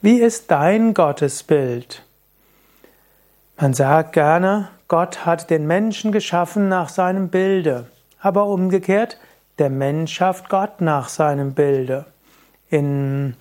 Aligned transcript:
Wie 0.00 0.20
ist 0.20 0.52
dein 0.52 0.94
Gottesbild? 0.94 2.04
Man 3.60 3.74
sagt 3.74 4.12
gerne, 4.12 4.68
Gott 4.86 5.26
hat 5.26 5.50
den 5.50 5.66
Menschen 5.66 6.12
geschaffen 6.12 6.68
nach 6.68 6.88
seinem 6.88 7.30
Bilde, 7.30 7.86
aber 8.20 8.46
umgekehrt, 8.46 9.18
der 9.58 9.70
Mensch 9.70 10.12
schafft 10.12 10.50
Gott 10.50 10.80
nach 10.80 11.08
seinem 11.08 11.54
Bilde. 11.54 12.04
Im 12.70 13.34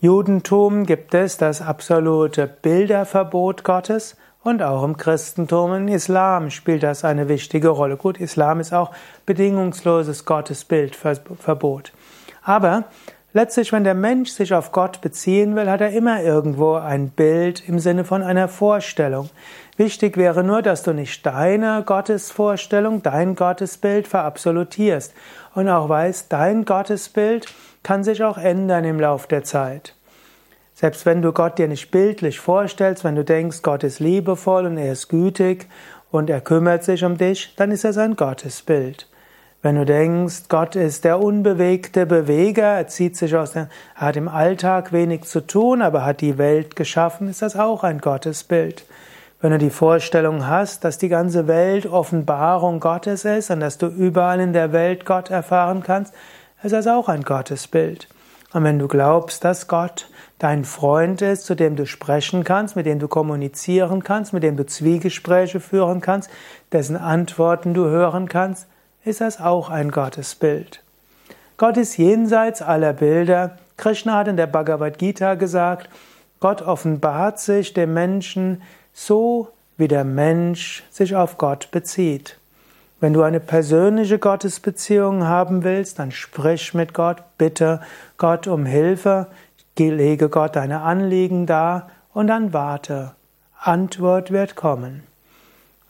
Judentum 0.00 0.86
gibt 0.86 1.14
es 1.14 1.36
das 1.36 1.62
absolute 1.62 2.48
Bilderverbot 2.48 3.62
Gottes 3.62 4.16
und 4.42 4.60
auch 4.60 4.82
im 4.82 4.96
Christentum, 4.96 5.72
im 5.72 5.86
Islam 5.86 6.50
spielt 6.50 6.82
das 6.82 7.04
eine 7.04 7.28
wichtige 7.28 7.68
Rolle. 7.68 7.96
Gut, 7.96 8.18
Islam 8.18 8.58
ist 8.58 8.74
auch 8.74 8.90
bedingungsloses 9.24 10.24
Gottesbildverbot. 10.24 11.92
Aber 12.42 12.86
Letztlich, 13.34 13.72
wenn 13.72 13.84
der 13.84 13.94
Mensch 13.94 14.30
sich 14.30 14.52
auf 14.52 14.72
Gott 14.72 15.00
beziehen 15.00 15.56
will, 15.56 15.70
hat 15.70 15.80
er 15.80 15.92
immer 15.92 16.22
irgendwo 16.22 16.74
ein 16.74 17.08
Bild 17.08 17.66
im 17.66 17.78
Sinne 17.78 18.04
von 18.04 18.22
einer 18.22 18.46
Vorstellung. 18.46 19.30
Wichtig 19.78 20.18
wäre 20.18 20.44
nur, 20.44 20.60
dass 20.60 20.82
du 20.82 20.92
nicht 20.92 21.24
deine 21.24 21.82
Gottesvorstellung, 21.86 23.02
dein 23.02 23.34
Gottesbild 23.34 24.06
verabsolutierst 24.06 25.14
und 25.54 25.70
auch 25.70 25.88
weißt, 25.88 26.30
dein 26.30 26.66
Gottesbild 26.66 27.46
kann 27.82 28.04
sich 28.04 28.22
auch 28.22 28.36
ändern 28.36 28.84
im 28.84 29.00
Lauf 29.00 29.26
der 29.26 29.44
Zeit. 29.44 29.94
Selbst 30.74 31.06
wenn 31.06 31.22
du 31.22 31.32
Gott 31.32 31.58
dir 31.58 31.68
nicht 31.68 31.90
bildlich 31.90 32.38
vorstellst, 32.38 33.02
wenn 33.02 33.14
du 33.14 33.24
denkst, 33.24 33.62
Gott 33.62 33.82
ist 33.82 33.98
liebevoll 33.98 34.66
und 34.66 34.76
er 34.76 34.92
ist 34.92 35.08
gütig 35.08 35.68
und 36.10 36.28
er 36.28 36.42
kümmert 36.42 36.84
sich 36.84 37.02
um 37.02 37.16
dich, 37.16 37.54
dann 37.56 37.70
ist 37.70 37.84
er 37.84 37.94
sein 37.94 38.14
Gottesbild. 38.14 39.08
Wenn 39.62 39.76
du 39.76 39.84
denkst, 39.84 40.48
Gott 40.48 40.74
ist 40.74 41.04
der 41.04 41.20
unbewegte 41.20 42.04
Beweger, 42.04 42.64
er 42.64 42.88
zieht 42.88 43.16
sich 43.16 43.36
aus 43.36 43.52
dem, 43.52 43.68
er 43.94 44.06
hat 44.08 44.16
im 44.16 44.26
Alltag 44.26 44.92
wenig 44.92 45.22
zu 45.22 45.46
tun, 45.46 45.82
aber 45.82 46.04
hat 46.04 46.20
die 46.20 46.36
Welt 46.36 46.74
geschaffen, 46.74 47.28
ist 47.28 47.42
das 47.42 47.54
auch 47.54 47.84
ein 47.84 48.00
Gottesbild. 48.00 48.84
Wenn 49.40 49.52
du 49.52 49.58
die 49.58 49.70
Vorstellung 49.70 50.48
hast, 50.48 50.82
dass 50.82 50.98
die 50.98 51.08
ganze 51.08 51.46
Welt 51.46 51.86
Offenbarung 51.86 52.80
Gottes 52.80 53.24
ist 53.24 53.52
und 53.52 53.60
dass 53.60 53.78
du 53.78 53.86
überall 53.86 54.40
in 54.40 54.52
der 54.52 54.72
Welt 54.72 55.06
Gott 55.06 55.30
erfahren 55.30 55.84
kannst, 55.84 56.12
ist 56.64 56.72
das 56.72 56.88
auch 56.88 57.08
ein 57.08 57.22
Gottesbild. 57.22 58.08
Und 58.52 58.64
wenn 58.64 58.80
du 58.80 58.88
glaubst, 58.88 59.44
dass 59.44 59.68
Gott 59.68 60.08
dein 60.40 60.64
Freund 60.64 61.22
ist, 61.22 61.46
zu 61.46 61.54
dem 61.54 61.76
du 61.76 61.86
sprechen 61.86 62.42
kannst, 62.42 62.74
mit 62.74 62.86
dem 62.86 62.98
du 62.98 63.06
kommunizieren 63.06 64.02
kannst, 64.02 64.32
mit 64.32 64.42
dem 64.42 64.56
du 64.56 64.66
Zwiegespräche 64.66 65.60
führen 65.60 66.00
kannst, 66.00 66.30
dessen 66.72 66.96
Antworten 66.96 67.74
du 67.74 67.84
hören 67.84 68.28
kannst, 68.28 68.66
ist 69.04 69.20
das 69.20 69.40
auch 69.40 69.70
ein 69.70 69.90
Gottesbild. 69.90 70.82
Gott 71.56 71.76
ist 71.76 71.96
jenseits 71.96 72.62
aller 72.62 72.92
Bilder. 72.92 73.58
Krishna 73.76 74.16
hat 74.16 74.28
in 74.28 74.36
der 74.36 74.46
Bhagavad 74.46 74.98
Gita 74.98 75.34
gesagt, 75.34 75.88
Gott 76.40 76.62
offenbart 76.62 77.38
sich 77.38 77.72
dem 77.72 77.94
Menschen 77.94 78.62
so, 78.92 79.48
wie 79.76 79.88
der 79.88 80.04
Mensch 80.04 80.84
sich 80.90 81.14
auf 81.16 81.38
Gott 81.38 81.70
bezieht. 81.70 82.38
Wenn 83.00 83.12
du 83.12 83.22
eine 83.22 83.40
persönliche 83.40 84.18
Gottesbeziehung 84.18 85.24
haben 85.24 85.64
willst, 85.64 85.98
dann 85.98 86.12
sprich 86.12 86.74
mit 86.74 86.94
Gott, 86.94 87.22
bitte 87.38 87.80
Gott 88.16 88.46
um 88.46 88.64
Hilfe, 88.64 89.26
lege 89.76 90.28
Gott 90.28 90.54
deine 90.54 90.82
Anliegen 90.82 91.46
dar 91.46 91.90
und 92.12 92.28
dann 92.28 92.52
warte. 92.52 93.12
Antwort 93.58 94.30
wird 94.30 94.54
kommen. 94.54 95.02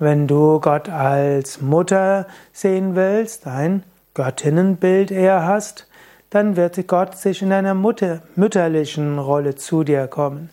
Wenn 0.00 0.28
du 0.28 0.60
Gott 0.60 0.88
als 0.88 1.60
Mutter 1.60 2.28
sehen 2.52 2.94
willst, 2.94 3.48
ein 3.48 3.82
Göttinnenbild 4.14 5.10
eher 5.10 5.44
hast, 5.44 5.88
dann 6.30 6.54
wird 6.54 6.86
Gott 6.86 7.16
sich 7.16 7.42
in 7.42 7.52
einer 7.52 7.74
Mutter, 7.74 8.22
mütterlichen 8.36 9.18
Rolle 9.18 9.56
zu 9.56 9.82
dir 9.82 10.06
kommen. 10.06 10.50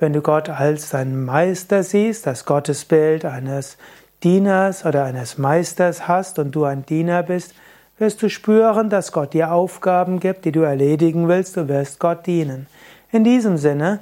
Wenn 0.00 0.12
du 0.12 0.20
Gott 0.20 0.48
als 0.48 0.90
deinen 0.90 1.24
Meister 1.24 1.84
siehst, 1.84 2.26
das 2.26 2.44
Gottesbild 2.44 3.24
eines 3.24 3.78
Dieners 4.24 4.84
oder 4.84 5.04
eines 5.04 5.38
Meisters 5.38 6.08
hast 6.08 6.40
und 6.40 6.50
du 6.56 6.64
ein 6.64 6.84
Diener 6.84 7.22
bist, 7.22 7.54
wirst 7.98 8.20
du 8.20 8.28
spüren, 8.28 8.90
dass 8.90 9.12
Gott 9.12 9.32
dir 9.32 9.52
Aufgaben 9.52 10.18
gibt, 10.18 10.44
die 10.44 10.52
du 10.52 10.62
erledigen 10.62 11.28
willst, 11.28 11.56
du 11.56 11.68
wirst 11.68 12.00
Gott 12.00 12.26
dienen. 12.26 12.66
In 13.12 13.22
diesem 13.22 13.58
Sinne, 13.58 14.00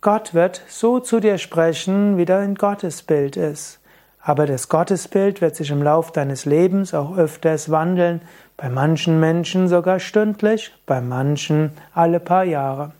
Gott 0.00 0.32
wird 0.32 0.62
so 0.68 1.00
zu 1.00 1.20
dir 1.20 1.36
sprechen, 1.36 2.16
wie 2.16 2.24
dein 2.24 2.54
Gottesbild 2.54 3.36
ist. 3.36 3.81
Aber 4.22 4.46
das 4.46 4.68
Gottesbild 4.68 5.40
wird 5.40 5.56
sich 5.56 5.70
im 5.70 5.82
Lauf 5.82 6.12
deines 6.12 6.44
Lebens 6.44 6.94
auch 6.94 7.16
öfters 7.16 7.70
wandeln, 7.70 8.22
bei 8.56 8.68
manchen 8.68 9.18
Menschen 9.18 9.66
sogar 9.66 9.98
stündlich, 9.98 10.72
bei 10.86 11.00
manchen 11.00 11.72
alle 11.92 12.20
paar 12.20 12.44
Jahre. 12.44 12.92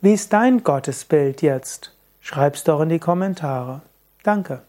Wie 0.00 0.14
ist 0.14 0.32
dein 0.32 0.64
Gottesbild 0.64 1.42
jetzt? 1.42 1.94
Schreib's 2.20 2.64
doch 2.64 2.80
in 2.80 2.88
die 2.88 2.98
Kommentare. 2.98 3.82
Danke. 4.22 4.62